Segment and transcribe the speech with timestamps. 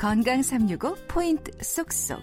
[0.00, 2.22] 건강 365 포인트 쏙쏙.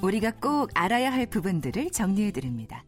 [0.00, 2.86] 우리가 꼭 알아야 할 부분들을 정리해 드립니다.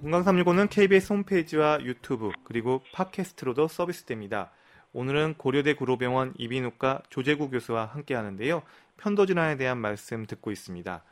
[0.00, 4.52] 건강 365는 KBS 홈페이지와 유튜브 그리고 팟캐스트로도 서비스됩니다.
[4.92, 8.62] 오늘은 고려대 구로병원 이비인후과 조재구 교수와 함께 하는데요.
[8.98, 11.02] 편도 질환에 대한 말씀 듣고 있습니다.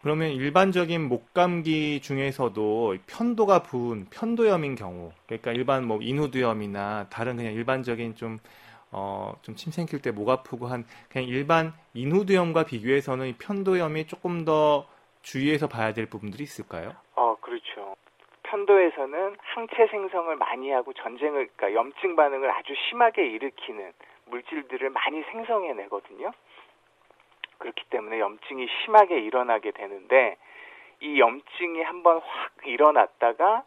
[0.00, 8.14] 그러면 일반적인 목감기 중에서도 편도가 부은 편도염인 경우, 그러니까 일반 뭐 인후두염이나 다른 그냥 일반적인
[8.14, 8.38] 좀
[8.94, 14.44] 어, 좀 침 생길 때 목 아프고 한 그냥 일반 인후두염과 비교해서는 이 편도염이 조금
[14.44, 14.86] 더
[15.22, 16.92] 주의해서 봐야 될 부분들이 있을까요?
[17.16, 17.96] 어, 그렇죠.
[18.44, 23.92] 편도에서는 항체 생성을 많이 하고 전쟁을, 그러니까 염증 반응을 아주 심하게 일으키는
[24.26, 26.30] 물질들을 많이 생성해내거든요.
[27.58, 30.36] 그렇기 때문에 염증이 심하게 일어나게 되는데
[31.00, 33.64] 이 염증이 한번 확 일어났다가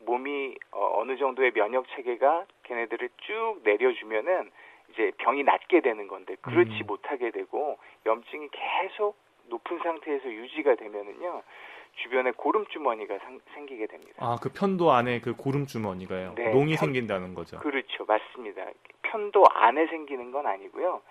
[0.00, 4.50] 몸이 어, 느 정도의 면역 체계가 걔네들을 쭉 내려주면은
[4.92, 6.86] 이제 병이 낫게 되는 건데 그렇지 음.
[6.86, 11.42] 못하게 되고 염증이 계속 높은 상태에서 유지가 되면은요
[11.96, 14.14] 주변에 고름 주머니가 상, 생기게 됩니다.
[14.18, 16.34] 아그 편도 안에 그 고름 주머니가요.
[16.36, 17.58] 네, 농이 편, 생긴다는 거죠.
[17.58, 18.64] 그렇죠, 맞습니다.
[19.02, 21.02] 편도 안에 생기는 건 아니고요.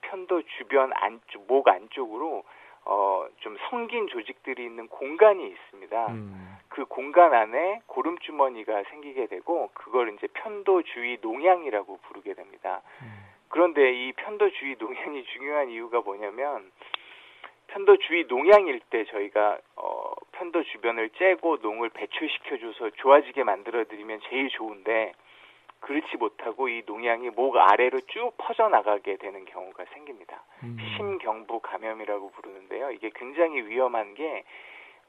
[0.00, 2.44] 편도 주변 안쪽 목 안쪽으로
[2.84, 6.06] 어, 좀 성긴 조직들이 있는 공간이 있습니다.
[6.08, 6.57] 음.
[6.78, 12.82] 그 공간 안에 고름 주머니가 생기게 되고 그걸 이제 편도 주위 농양이라고 부르게 됩니다.
[13.02, 13.26] 음.
[13.48, 16.70] 그런데 이 편도 주위 농양이 중요한 이유가 뭐냐면
[17.66, 25.14] 편도 주위 농양일 때 저희가 어, 편도 주변을 째고 농을 배출시켜줘서 좋아지게 만들어드리면 제일 좋은데
[25.80, 30.44] 그렇지 못하고 이 농양이 목 아래로 쭉 퍼져나가게 되는 경우가 생깁니다.
[30.62, 30.76] 음.
[30.96, 32.92] 심경부 감염이라고 부르는데요.
[32.92, 34.44] 이게 굉장히 위험한 게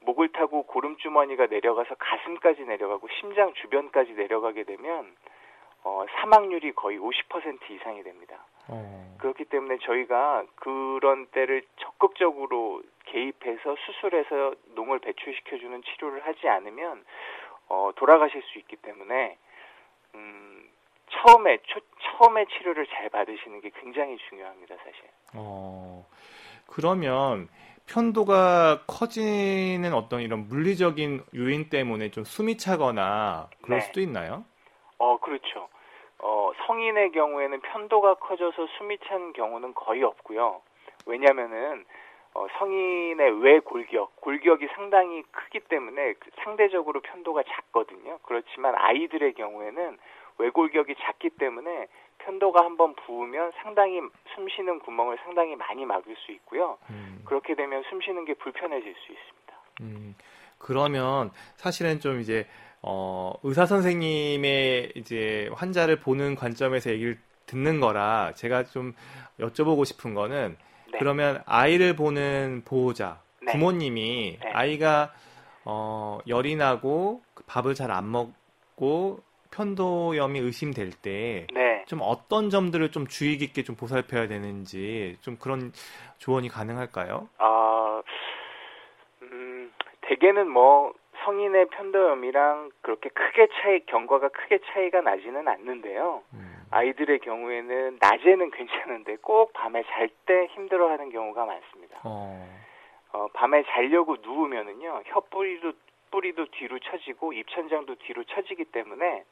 [0.04, 5.14] 목을 타고 고름주머니가 내려가서 가슴까지 내려가고 심장 주변까지 내려가게 되면
[5.82, 8.44] 어, 사망률이 거의 50% 이상이 됩니다.
[8.68, 9.16] 어.
[9.18, 17.04] 그렇기 때문에 저희가 그런 때를 적극적으로 개입해서 수술해서 농을 배출시켜주는 치료를 하지 않으면
[17.68, 19.38] 어, 돌아가실 수 있기 때문에
[20.14, 20.68] 음,
[21.10, 25.04] 처음에 초, 처음에 치료를 잘 받으시는 게 굉장히 중요합니다, 사실.
[25.34, 26.06] 어,
[26.66, 27.48] 그러면
[27.90, 33.86] 편도가 커지는 어떤 이런 물리적인 요인 때문에 좀 숨이 차거나 그럴 네.
[33.86, 34.44] 수도 있나요?
[34.98, 35.68] 어, 그렇죠.
[36.18, 40.60] 어, 성인의 경우에는 편도가 커져서 숨이 찬 경우는 거의 없고요.
[41.06, 41.84] 왜냐면은
[42.34, 46.14] 어, 성인의 외 골격, 골격이 상당히 크기 때문에
[46.44, 48.18] 상대적으로 편도가 작거든요.
[48.22, 49.98] 그렇지만 아이들의 경우에는
[50.38, 51.88] 외골격이 작기 때문에
[52.24, 54.00] 편도가 한번 부으면 상당히
[54.34, 56.78] 숨 쉬는 구멍을 상당히 많이 막을 수 있고요.
[56.90, 57.22] 음.
[57.24, 59.54] 그렇게 되면 숨 쉬는 게 불편해질 수 있습니다.
[59.82, 60.14] 음.
[60.58, 62.46] 그러면 사실은 좀 이제
[62.82, 68.94] 어, 의사 선생님의 이제 환자를 보는 관점에서 얘기를 듣는 거라 제가 좀
[69.38, 70.56] 여쭤보고 싶은 거는
[70.92, 70.98] 네.
[70.98, 73.52] 그러면 아이를 보는 보호자 네.
[73.52, 74.50] 부모님이 네.
[74.52, 75.12] 아이가
[75.64, 79.20] 어, 열이 나고 밥을 잘 안 먹고
[79.50, 81.46] 편도염이 의심될 때
[81.90, 82.04] 좀 네.
[82.06, 85.72] 어떤 점들을 좀 주의 깊게 좀 보살펴야 되는지 좀 그런
[86.18, 87.28] 조언이 가능할까요?
[87.38, 88.02] 아,
[89.22, 96.22] 음, 대개는 뭐 성인의 편도염이랑 그렇게 크게 차이 경과가 크게 차이가 나지는 않는데요.
[96.32, 96.56] 음.
[96.70, 101.98] 아이들의 경우에는 낮에는 괜찮은데 꼭 밤에 잘 때 힘들어하는 경우가 많습니다.
[102.04, 102.46] 어.
[103.12, 105.72] 어, 밤에 자려고 누우면은요 혀 뿌리도
[106.12, 109.24] 뿌리도 뒤로 처지고 입천장도 뒤로 처지기 때문에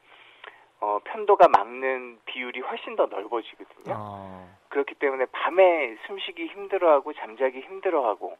[0.81, 3.95] 어, 편도가 막는 비율이 훨씬 더 넓어지거든요.
[3.97, 4.49] 어.
[4.69, 8.37] 그렇기 때문에 밤에 숨쉬기 힘들어하고 잠자기 힘들어하고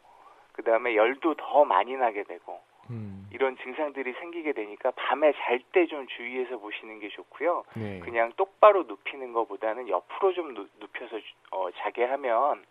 [0.54, 3.28] 그 다음에 열도 더 많이 나게 되고 음.
[3.32, 7.64] 이런 증상들이 생기게 되니까 밤에 잘 때 좀 주의해서 보시는 게 좋고요.
[7.76, 8.00] 네.
[8.00, 11.18] 그냥 똑바로 눕히는 것보다는 옆으로 좀 눕, 혀서
[11.52, 12.64] 어, 자게 하면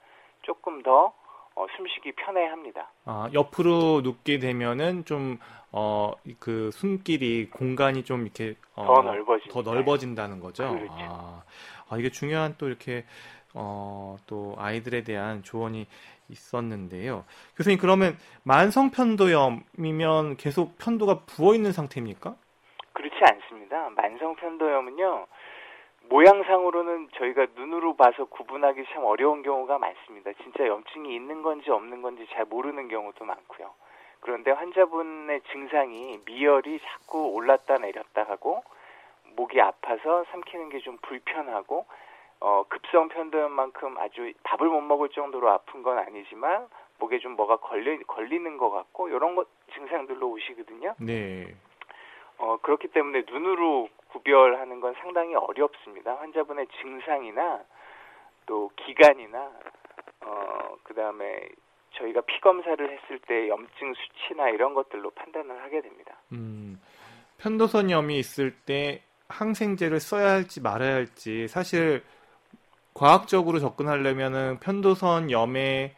[0.42, 1.12] 조금 더
[1.58, 2.88] 어, 숨쉬기 편해합니다.
[3.04, 5.38] 아, 옆으로 눕게 되면은 좀,
[5.72, 10.70] 어, 그 숨길이 공간이 좀 이렇게 어, 더 넓어진 더 넓어진다는 거죠.
[10.70, 10.94] 그렇죠.
[10.99, 11.43] 아,
[11.90, 13.05] 아, 이게 중요한 또 이렇게
[13.55, 15.88] 어, 또 아이들에 대한 조언이
[16.28, 17.25] 있었는데요.
[17.56, 22.37] 교수님 그러면 만성 편도염이면 계속 편도가 부어 있는 상태입니까?
[22.93, 23.90] 그렇지 않습니다.
[23.96, 25.26] 만성 편도염은요.
[26.08, 30.32] 모양상으로는 저희가 눈으로 봐서 구분하기 참 어려운 경우가 많습니다.
[30.43, 33.72] 진짜 염증이 있는 건지 없는 건지 잘 모르는 경우도 많고요.
[34.20, 38.62] 그런데 환자분의 증상이 미열이 자꾸 올랐다 내렸다 하고
[39.37, 41.87] 목이 아파서 삼키는 게 좀 불편하고
[42.40, 46.69] 어, 급성 편도염만큼 아주 밥을 못 먹을 정도로 아픈 건 아니지만
[46.99, 50.94] 목에 좀 뭐가 걸리, 걸리는 것 같고 이런 것 증상들로 오시거든요.
[50.99, 51.55] 네.
[52.38, 56.14] 어, 그렇기 때문에 눈으로 구별하는 건 상당히 어렵습니다.
[56.16, 57.64] 환자분의 증상이나
[58.46, 59.52] 또 기간이나
[60.22, 61.49] 어, 그 다음에
[61.93, 66.16] 저희가 피 검사를 했을 때 염증 수치나 이런 것들로 판단을 하게 됩니다.
[66.32, 66.81] 음,
[67.38, 72.02] 편도선염이 있을 때 항생제를 써야 할지 말아야 할지 사실
[72.94, 75.93] 과학적으로 접근하려면은 편도선염에서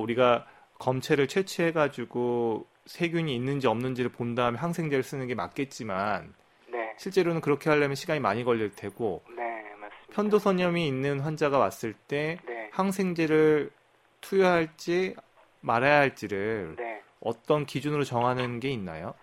[0.00, 0.46] 우리가
[0.78, 6.39] 검체를 채취해 가지고 세균이 있는지 없는지를 본 다음에 항생제를 쓰는 게 맞겠지만 네.
[7.00, 9.42] 실제로는 그렇게 하려면 시간이 많이 걸릴 테고 네,
[9.80, 10.12] 맞습니다.
[10.12, 12.68] 편도선염이 있는 환자가 왔을 때 네.
[12.74, 13.70] 항생제를
[14.20, 15.16] 투여할지
[15.62, 17.02] 말아야 할지를 네.
[17.22, 19.14] 어떤 기준으로 정하는 게 있나요?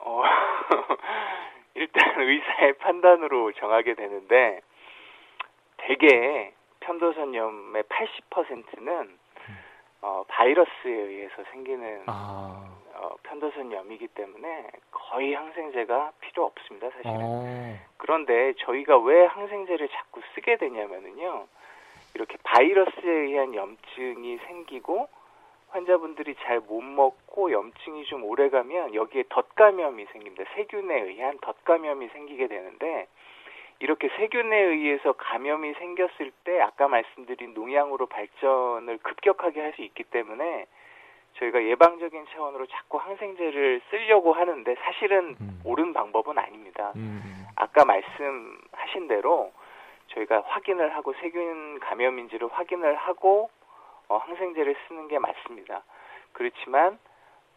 [0.00, 0.20] 어,
[1.74, 4.60] 일단 의사의 판단으로 정하게 되는데
[5.78, 9.18] 대개 편도선염의 80%는
[10.02, 12.68] 어, 바이러스에 의해서 생기는 아.
[12.96, 14.68] 어, 편도선염이기 때문에
[15.14, 17.14] 거의 항생제가 필요 없습니다, 사실은.
[17.14, 17.78] 아.
[17.98, 21.46] 그런데 저희가 왜 항생제를 자꾸 쓰게 되냐면은요,
[22.14, 25.08] 이렇게 바이러스에 의한 염증이 생기고
[25.68, 30.44] 환자분들이 잘 못 먹고 염증이 좀 오래 가면 여기에 덧감염이 생깁니다.
[30.54, 33.06] 세균에 의한 덧감염이 생기게 되는데
[33.80, 40.66] 이렇게 세균에 의해서 감염이 생겼을 때 아까 말씀드린 농양으로 발전을 급격하게 할 수 있기 때문에
[41.34, 45.60] 저희가 예방적인 차원으로 자꾸 항생제를 쓰려고 하는데 사실은 음.
[45.64, 46.92] 옳은 방법은 아닙니다.
[46.96, 47.46] 음.
[47.56, 49.52] 아까 말씀하신 대로
[50.08, 53.50] 저희가 확인을 하고 세균 감염인지를 확인을 하고
[54.08, 55.82] 어, 항생제를 쓰는 게 맞습니다.
[56.32, 56.98] 그렇지만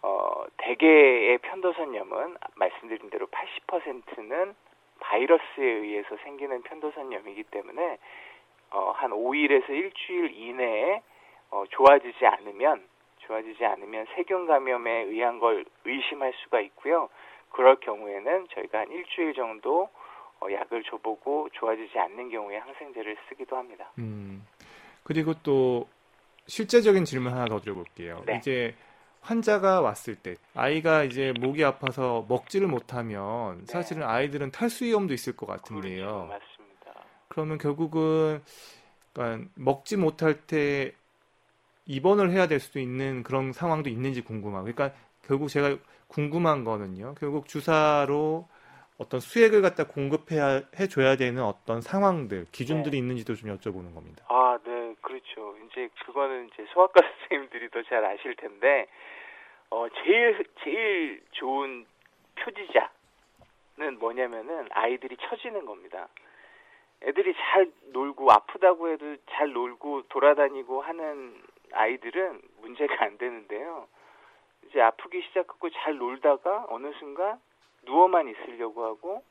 [0.02, 4.56] 어, 대개의 편도선염은 말씀드린 대로 80%는
[5.00, 7.98] 바이러스에 의해서 생기는 편도선염이기 때문에
[8.72, 11.02] 어, 한 5일에서 일주일 이내에
[11.52, 12.88] 어, 좋아지지 않으면
[13.28, 17.10] 좋아지지 않으면 세균 감염에 의한 걸 의심할 수가 있고요.
[17.52, 19.90] 그럴 경우에는 저희가 한 일주일 정도
[20.40, 23.92] 어, 약을 줘보고 좋아지지 않는 경우에 항생제를 쓰기도 합니다.
[23.98, 24.46] 음,
[25.04, 25.88] 그리고 또
[26.46, 28.24] 실제적인 질문 하나 더 드려볼게요.
[28.26, 28.38] 네.
[28.38, 28.76] 이제
[29.22, 33.66] 환자가 왔을 때 아이가 이제 목이 아파서 먹지를 못하면 네.
[33.66, 36.06] 사실은 아이들은 탈수위험도 있을 것 같은데요.
[36.06, 36.26] 그렇죠.
[36.28, 37.02] 맞습니다.
[37.28, 38.42] 그러면 결국은
[39.14, 40.94] 그러니까 먹지 못할 때
[41.88, 44.92] 입원을 해야 될 수도 있는 그런 상황도 있는지 궁금하고 그러니까
[45.24, 47.16] 결국 제가 궁금한 거는요.
[47.16, 48.48] 결국 주사로
[48.98, 52.98] 어떤 수액을 갖다 공급해야 해줘야 되는 어떤 상황들 기준들이 네.
[52.98, 54.25] 있는지도 좀 여쭤보는 겁니다.
[54.28, 55.56] 아, 네, 그렇죠.
[55.69, 56.94] 이제 그거는 이제 소아과
[57.30, 58.88] 선생님들이 더 잘 아실 텐데
[59.69, 61.86] 어 제일 제일 좋은
[62.36, 66.07] 표지자는 뭐냐면은 아이들이 처지는 겁니다.
[67.04, 71.36] 애들이 잘 놀고 아프다고 해도 잘 놀고 돌아다니고 하는
[71.74, 73.88] 아이들은 문제가 안 되는데요.
[74.66, 77.40] 이제 아프기 시작하고 잘 놀다가 어느 순간
[77.84, 79.24] 누워만 있으려고 하고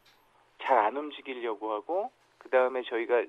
[0.62, 3.24] 잘 안 움직이려고 하고 그 다음에 저희가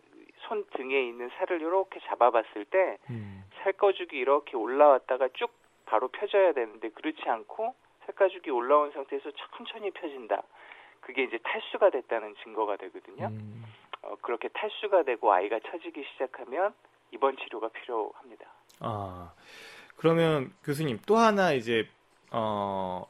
[0.48, 3.44] 손 등에 있는 살을 이렇게 잡아봤을 때 음.
[3.64, 5.52] 살꺼죽이 이렇게 올라왔다가 쭉
[5.86, 7.74] 바로 펴져야 되는데 그렇지 않고
[8.06, 10.44] 살가죽이 올라온 상태에서 천천히 펴진다.
[11.02, 13.28] 그게 이제 탈수가 됐다는 증거가 되거든요.
[13.28, 13.64] 음.
[14.04, 16.74] 어, 그렇게 탈수가 되고 아이가 처지기 시작하면
[17.12, 18.46] 입원 치료가 필요합니다.
[18.80, 19.32] 아
[19.96, 21.88] 그러면 교수님 또 하나 이제
[22.32, 23.06] 어,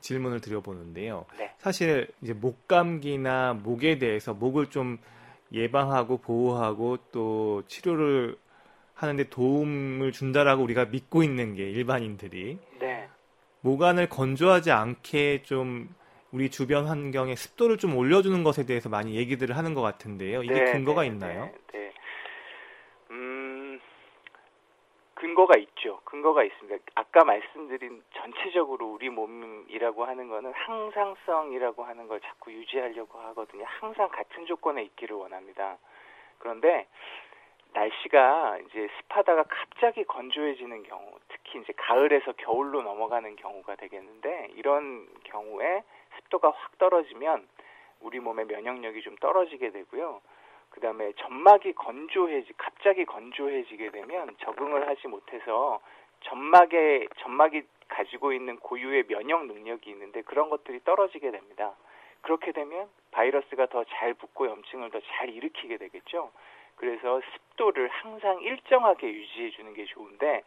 [0.00, 1.26] 질문을 드려보는데요.
[1.38, 1.52] 네.
[1.58, 4.98] 사실 이제 목감기나 목에 대해서 목을 좀
[5.52, 8.36] 예방하고 보호하고 또 치료를
[8.94, 13.08] 하는데 도움을 준다라고 우리가 믿고 있는 게 일반인들이 네.
[13.60, 15.94] 모관을 건조하지 않게 좀
[16.30, 20.42] 우리 주변 환경의 습도를 좀 올려주는 것에 대해서 많이 얘기들을 하는 것 같은데요.
[20.42, 21.44] 이게 네, 근거가 네, 있나요?
[21.44, 21.87] 네, 네.
[25.18, 25.98] 근거가 있죠.
[26.04, 26.92] 근거가 있습니다.
[26.94, 33.64] 아까 말씀드린 전체적으로 우리 몸이라고 하는 거는 항상성이라고 하는 걸 자꾸 유지하려고 하거든요.
[33.66, 35.76] 항상 같은 조건에 있기를 원합니다.
[36.38, 36.86] 그런데
[37.72, 45.82] 날씨가 이제 습하다가 갑자기 건조해지는 경우, 특히 이제 가을에서 겨울로 넘어가는 경우가 되겠는데 이런 경우에
[46.16, 47.48] 습도가 확 떨어지면
[48.02, 50.20] 우리 몸의 면역력이 좀 떨어지게 되고요.
[50.78, 55.80] 그 다음에 점막이 건조해지, 갑자기 건조해지게 되면 적응을 하지 못해서
[56.20, 61.74] 점막에, 점막이 가지고 있는 고유의 면역 능력이 있는데 그런 것들이 떨어지게 됩니다.
[62.22, 66.30] 그렇게 되면 바이러스가 더 잘 붙고 염증을 더 잘 일으키게 되겠죠.
[66.76, 70.44] 그래서 습도를 항상 일정하게 유지해 주는 게 좋은데,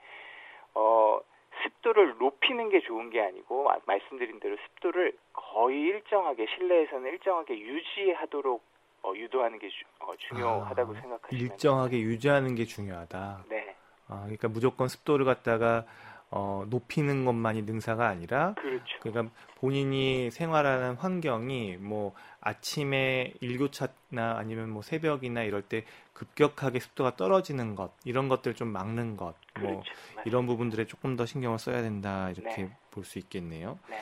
[0.76, 1.20] 어,
[1.64, 8.72] 습도를 높이는 게 좋은 게 아니고, 말씀드린 대로 습도를 거의 일정하게, 실내에서는 일정하게 유지하도록
[9.04, 12.12] 어, 유도하는 게 주, 어, 중요하다고 아, 생각하시면 일정하게 됩니다.
[12.12, 13.46] 유지하는 게 중요하다.
[13.50, 13.76] 네.
[14.08, 15.86] 아, 그러니까 무조건 습도를 갖다가
[16.34, 18.86] 어, 높이는 것만이 능사가 아니라 그렇죠.
[19.02, 27.76] 그러니까 본인이 생활하는 환경이 뭐 아침에 일교차나 아니면 뭐 새벽이나 이럴 때 급격하게 습도가 떨어지는
[27.76, 29.84] 것 이런 것들 좀 막는 것뭐 그렇죠.
[30.24, 32.78] 이런 부분들에 조금 더 신경을 써야 된다 이렇게 네.
[32.92, 33.78] 볼수 있겠네요.
[33.90, 33.98] 네.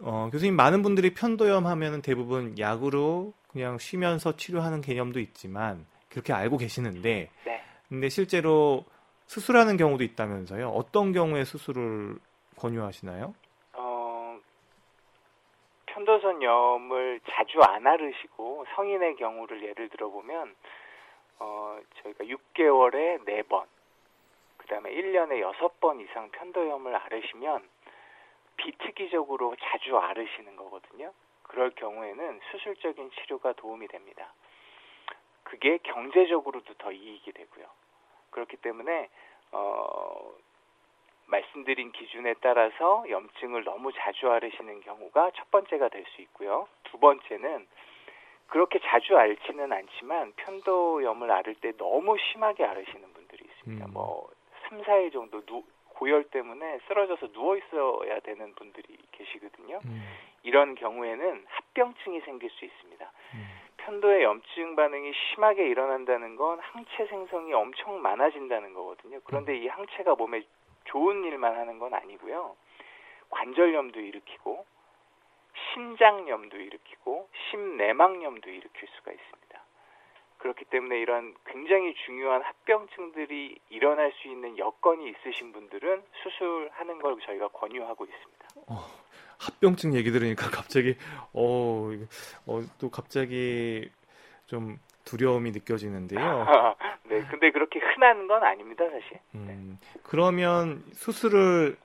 [0.00, 6.58] 어, 교수님 많은 분들이 편도염 하면은 대부분 약으로 그냥 쉬면서 치료하는 개념도 있지만 그렇게 알고
[6.58, 7.64] 계시는데 네.
[7.88, 8.84] 근데 실제로
[9.26, 10.68] 수술하는 경우도 있다면서요.
[10.68, 12.18] 어떤 경우에 수술을
[12.56, 13.34] 권유하시나요?
[13.74, 14.38] 어,
[15.86, 20.54] 편도선염을 자주 안 앓으시고 성인의 경우를 예를 들어보면
[21.40, 23.64] 어, 저희가 6개월에 4번,
[24.56, 27.68] 그 다음에 1년에 6번 이상 편도염을 앓으시면
[28.56, 31.12] 비특이적으로 자주 앓으시는 거거든요.
[31.48, 34.32] 그럴 경우에는 수술적인 치료가 도움이 됩니다.
[35.42, 37.66] 그게 경제적으로도 더 이익이 되고요.
[38.30, 39.08] 그렇기 때문에
[39.52, 40.32] 어,
[41.26, 46.68] 말씀드린 기준에 따라서 염증을 너무 자주 앓으시는 경우가 첫 번째가 될 수 있고요.
[46.84, 47.66] 두 번째는
[48.46, 53.86] 그렇게 자주 앓지는 않지만 편도염을 앓을 때 너무 심하게 앓으시는 분들이 있습니다.
[53.86, 53.92] 음.
[53.92, 54.30] 뭐
[54.68, 59.80] 3, 4일 정도 누, 고열 때문에 쓰러져서 누워 있어야 되는 분들이 계시거든요.
[59.84, 60.02] 음,
[60.42, 63.12] 이런 경우에는 합병증이 생길 수 있습니다.
[63.34, 69.20] 음, 편도의 염증 반응이 심하게 일어난다는 건 항체 생성이 엄청 많아진다는 거거든요.
[69.24, 70.42] 그런데 이 항체가 몸에
[70.84, 72.56] 좋은 일만 하는 건 아니고요.
[73.30, 74.64] 관절염도 일으키고
[75.74, 79.38] 신장염도 일으키고 심내막염도 일으킬 수가 있습니다.
[80.38, 87.48] 그렇기 때문에 이런 굉장히 중요한 합병증들이 일어날 수 있는 여건이 있으신 분들은 수술하는 걸 저희가
[87.48, 88.48] 권유하고 있습니다.
[89.38, 90.96] 합병증 얘기 들으니까 갑자기
[91.32, 91.90] 어,
[92.46, 93.90] 어, 또 갑자기
[94.46, 96.20] 좀 두려움이 느껴지는데요.
[97.08, 99.18] 네, 근데 그렇게 흔한 건 아닙니다, 사실.
[99.34, 101.76] 음, 그러면 수술을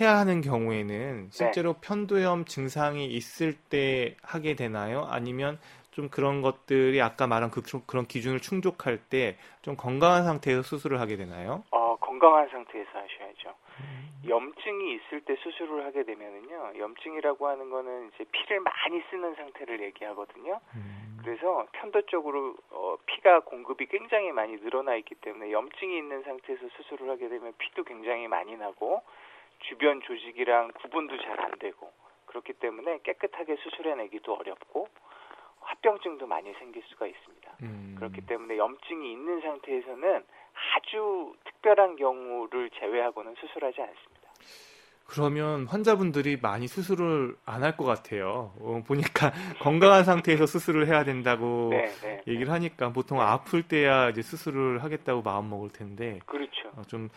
[0.00, 5.06] 해야 하는 경우에는 실제로 편도염 증상이 있을 때 하게 되나요?
[5.10, 5.58] 아니면
[5.90, 11.16] 좀 그런 것들이 아까 말한 그, 그런 기준을 충족할 때 좀 건강한 상태에서 수술을 하게
[11.16, 11.64] 되나요?
[11.70, 13.54] 어, 건강한 상태에서 하셔야 죠.
[14.28, 20.60] 염증이 있을 때 수술을 하게 되면은요, 염증이라고 하는 거는 이제 피를 많이 쓰는 상태를 얘기하거든요.
[20.74, 26.68] 음, 그래서 편도 쪽으로 어, 피가 공급이 굉장히 많이 늘어나 있기 때문에 염증이 있는 상태에서
[26.76, 29.02] 수술을 하게 되면 피도 굉장히 많이 나고
[29.60, 31.90] 주변 조직이랑 구분도 잘 안 되고
[32.26, 34.88] 그렇기 때문에 깨끗하게 수술해내기도 어렵고
[35.60, 37.52] 합병증도 많이 생길 수가 있습니다.
[37.62, 40.24] 음, 그렇기 때문에 염증이 있는 상태에서는
[40.76, 44.20] 아주 특별한 경우를 제외하고는 수술하지 않습니다.
[45.06, 48.52] 그러면 환자분들이 많이 수술을 안 할 것 같아요.
[48.60, 52.22] 어, 보니까 건강한 상태에서 수술을 해야 된다고 네, 네.
[52.28, 56.68] 얘기를 하니까 보통 아플 때야 이제 수술을 하겠다고 마음 먹을 텐데 그렇죠.
[56.76, 57.08] 어, 좀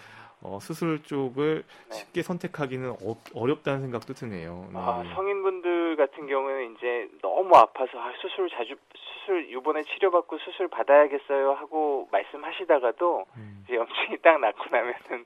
[0.41, 1.95] 어, 수술 쪽을 네.
[1.95, 4.67] 쉽게 선택하기는 어, 어렵다는 생각도 드네요.
[4.73, 4.79] 네.
[4.79, 11.53] 아, 성인분들 같은 경우는 이제 너무 아파서 아, 수술 자주 수술 이번에 치료받고 수술 받아야겠어요
[11.53, 15.25] 하고 말씀하시다가도 음, 이제 염증이 딱 낫고 나면은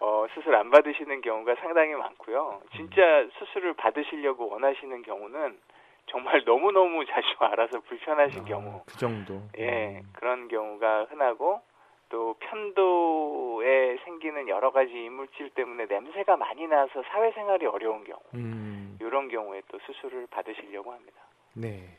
[0.00, 2.60] 어, 수술 안 받으시는 경우가 상당히 많고요.
[2.74, 3.02] 진짜
[3.38, 5.58] 수술을 받으시려고 원하시는 경우는
[6.06, 8.82] 정말 너무너무 자주 알아서 불편하신 아, 경우.
[8.86, 9.40] 그 정도.
[9.58, 11.60] 예, 음, 그런 경우가 흔하고
[12.08, 18.20] 또 편도에 생기는 여러 가지 이물질 때문에 냄새가 많이 나서 사회생활이 어려운 경우.
[18.34, 21.20] 음, 이런 경우에 또 수술을 받으시려고 합니다.
[21.54, 21.98] 네.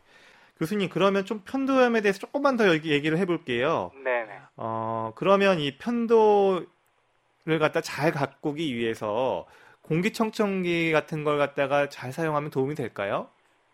[0.58, 3.92] 교수님 그러면 좀 편도염에 대해서 조금만 더 얘기- 얘기를 해볼게요.
[4.04, 4.40] 네네.
[4.58, 9.46] 어, 그러면 이 편도를 갖다 잘 가꾸기 위해서
[9.82, 13.30] 공기청정기 같은 걸 갖다가 잘 사용하면 도움이 될까요?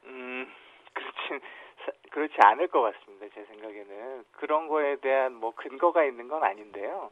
[0.05, 0.47] 음,
[0.93, 1.43] 그렇지,
[2.09, 3.27] 그렇지 않을 것 같습니다.
[3.35, 4.23] 제 생각에는.
[4.31, 7.11] 그런 거에 대한 뭐 근거가 있는 건 아닌데요.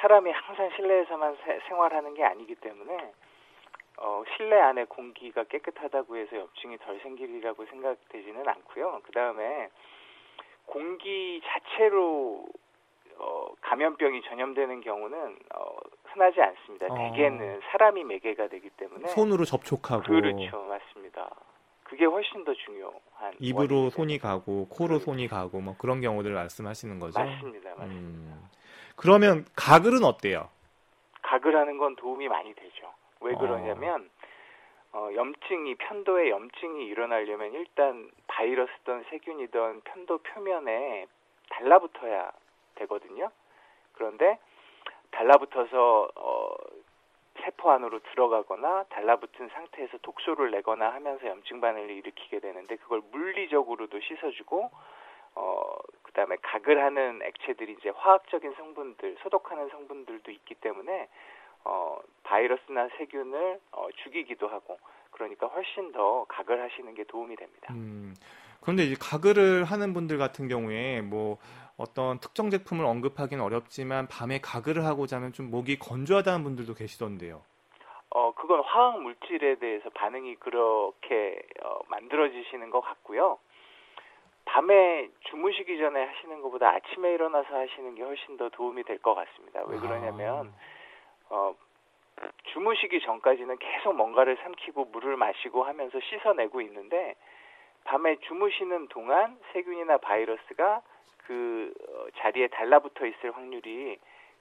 [0.00, 3.12] 사람이 항상 실내에서만 세- 생활하는 게 아니기 때문에,
[4.04, 9.00] 어, 실내 안에 공기가 깨끗하다고 해서 염증이 덜 생기리라고 생각되지는 않고요.
[9.04, 9.68] 그 다음에
[10.66, 12.44] 공기 자체로
[13.16, 16.86] 어, 감염병이 전염되는 경우는 어, 흔하지 않습니다.
[16.90, 16.94] 어.
[16.94, 21.30] 대개는 사람이 매개가 되기 때문에 손으로 접촉하고 그렇죠, 맞습니다.
[21.84, 25.04] 그게 훨씬 더 중요한 입으로 손이 가고 코로 그렇죠.
[25.04, 27.20] 손이 가고 뭐 그런 경우들 말씀하시는 거죠.
[27.20, 27.84] 맞습니다, 맞습니다.
[27.84, 28.48] 음.
[28.96, 30.48] 그러면 가글은 어때요?
[31.22, 32.92] 가글 하는 건 도움이 많이 되죠.
[33.22, 33.38] 왜 어.
[33.38, 34.10] 그러냐면
[34.92, 41.06] 어, 염증이 편도에 염증이 일어나려면 일단 바이러스든 세균이든 편도 표면에
[41.50, 42.32] 달라붙어야
[42.76, 43.30] 되거든요.
[43.94, 44.38] 그런데
[45.12, 46.54] 달라붙어서 어,
[47.40, 54.70] 세포 안으로 들어가거나 달라붙은 상태에서 독소를 내거나 하면서 염증 반응을 일으키게 되는데 그걸 물리적으로도 씻어주고
[55.34, 61.08] 어 그다음에 가글하는 액체들이 이제 화학적인 성분들 소독하는 성분들도 있기 때문에
[61.64, 64.78] 어, 바이러스나 세균을 어, 죽이기도 하고
[65.10, 67.72] 그러니까 훨씬 더 각을 하시는 게 도움이 됩니다.
[67.74, 68.14] 음,
[68.60, 71.38] 그런데 이제 가글을 하는 분들 같은 경우에 뭐
[71.76, 77.42] 어떤 특정 제품을 언급하기는 어렵지만 밤에 가글을 하고 자면 좀 목이 건조하다는 분들도 계시던데요.
[78.14, 83.38] 어, 그건 화학 물질에 대해서 반응이 그렇게 어, 만들어지시는 것 같고요.
[84.44, 89.62] 밤에 주무시기 전에 하시는 것보다 아침에 일어나서 하시는 게 훨씬 더 도움이 될 것 같습니다.
[89.66, 90.71] 왜 그러냐면 아.
[91.32, 91.54] 어,
[92.52, 97.16] 주무시기 전까지는 계속 뭔가를 삼키고 물을 마시고 하면서 씻어내고 있는데
[97.84, 100.82] 밤에 주무시는 동안 세균이나 바이러스가
[101.26, 103.98] 그 어, 자리에 달라붙어 있을 확률이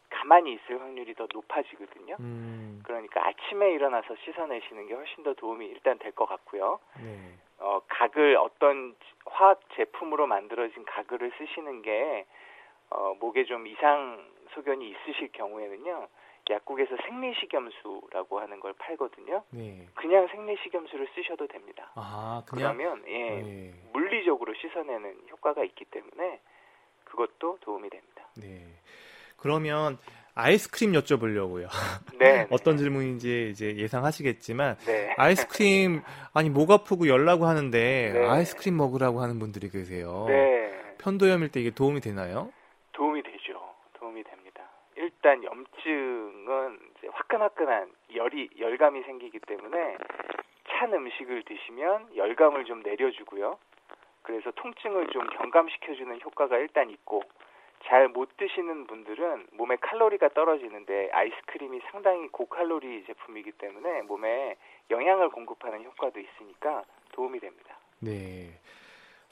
[0.09, 2.17] 가만히 있을 확률이 더 높아지거든요.
[2.19, 2.81] 음.
[2.83, 6.79] 그러니까 아침에 일어나서 씻어내시는 게 훨씬 더 도움이 일단 될 것 같고요.
[7.01, 7.17] 네.
[7.59, 8.95] 어, 각을 어떤
[9.25, 12.25] 화학 제품으로 만들어진 가글을 쓰시는 게
[12.89, 16.07] 어, 목에 좀 이상 소견이 있으실 경우에는요.
[16.51, 19.43] 약국에서 생리식염수라고 하는 걸 팔거든요.
[19.51, 19.87] 네.
[19.95, 21.91] 그냥 생리식염수를 쓰셔도 됩니다.
[21.95, 22.77] 아, 그냥?
[22.77, 23.73] 그러면 예, 네.
[23.93, 26.39] 물리적으로 씻어내는 효과가 있기 때문에
[27.05, 28.27] 그것도 도움이 됩니다.
[28.37, 28.67] 네.
[29.37, 29.97] 그러면
[30.33, 31.67] 아이스크림 여쭤보려고요.
[32.17, 32.47] 네.
[32.51, 35.13] 어떤 질문인지 이제 예상하시겠지만 네.
[35.17, 36.01] 아이스크림
[36.33, 38.25] 아니 목 아프고 열라고 하는데 네.
[38.27, 40.25] 아이스크림 먹으라고 하는 분들이 계세요.
[40.27, 40.95] 네.
[40.99, 42.51] 편도염일 때 이게 도움이 되나요?
[42.93, 43.59] 도움이 되죠.
[43.93, 44.61] 도움이 됩니다.
[45.23, 46.79] 일단 염증은
[47.11, 49.97] 화끈화끈한 열이 열감이 생기기 때문에
[50.67, 53.59] 찬 음식을 드시면 열감을 좀 내려주고요.
[54.23, 57.21] 그래서 통증을 좀 경감시켜주는 효과가 일단 있고
[57.83, 64.55] 잘 못 드시는 분들은 몸에 칼로리가 떨어지는데 아이스크림이 상당히 고칼로리 제품이기 때문에 몸에
[64.89, 67.77] 영양을 공급하는 효과도 있으니까 도움이 됩니다.
[67.99, 68.59] 네.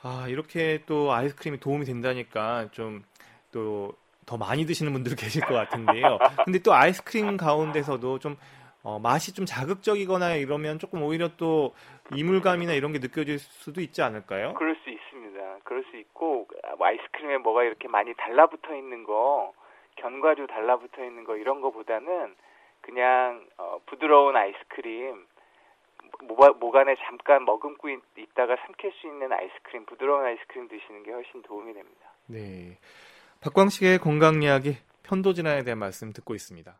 [0.03, 3.95] 아, 이렇게 또 아이스크림이 도움이 된다니까 좀또
[4.29, 6.19] 더 많이 드시는 분들 계실 것 같은데요.
[6.45, 8.37] 근데 또 아이스크림 가운데서도 좀
[8.83, 11.73] 어, 맛이 좀 자극적이거나 이러면 조금 오히려 또
[12.13, 14.53] 이물감이나 이런 게 느껴질 수도 있지 않을까요?
[14.53, 15.57] 그럴 수 있습니다.
[15.63, 19.51] 그럴 수 있고 뭐 아이스크림에 뭐가 이렇게 많이 달라붙어 있는 거,
[19.95, 22.35] 견과류 달라붙어 있는 거 이런 거보다는
[22.81, 25.25] 그냥 어, 부드러운 아이스크림
[26.21, 31.41] 목, 안에 잠깐 머금고 있, 있다가 삼킬 수 있는 아이스크림, 부드러운 아이스크림 드시는 게 훨씬
[31.41, 32.13] 도움이 됩니다.
[32.27, 32.77] 네.
[33.41, 36.77] 박광식의 건강 이야기 편도질환에 대한 말씀 듣고 있습니다.